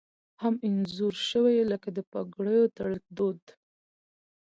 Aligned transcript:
هم 0.41 0.53
انځور 0.67 1.15
شوي 1.29 1.57
لکه 1.71 1.89
د 1.97 1.99
پګړیو 2.11 2.71
تړل 2.75 3.01
دود 3.17 3.41